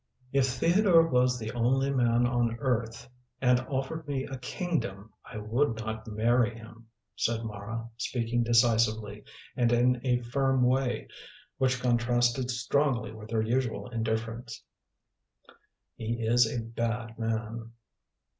"If 0.33 0.47
Theodore 0.47 1.05
was 1.07 1.37
the 1.37 1.51
only 1.51 1.91
man 1.91 2.25
on 2.25 2.57
earth 2.59 3.07
and 3.39 3.59
offered 3.69 4.07
me 4.07 4.23
a 4.23 4.39
kingdom, 4.39 5.11
I 5.23 5.37
would 5.37 5.77
not 5.77 6.07
marry 6.07 6.55
him," 6.55 6.87
said 7.15 7.43
Mara, 7.43 7.87
speaking 7.97 8.41
decisively 8.43 9.23
and 9.55 9.71
in 9.71 10.01
a 10.03 10.23
firm 10.23 10.63
way, 10.63 11.07
which 11.59 11.79
contrasted 11.79 12.49
strongly 12.49 13.13
with 13.13 13.29
her 13.29 13.43
usual 13.43 13.89
indifference, 13.91 14.63
"He 15.97 16.25
is 16.25 16.47
a 16.51 16.63
bad 16.63 17.19
man." 17.19 17.71